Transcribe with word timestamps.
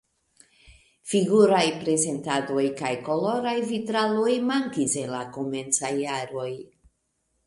Figuraj 1.09 1.65
prezentadoj 1.83 2.63
kaj 2.79 2.91
koloraj 3.09 3.53
vitraloj 3.73 4.31
mankis 4.47 4.97
en 5.03 5.13
la 5.17 5.21
komencaj 5.37 5.93
jaroj. 6.05 6.49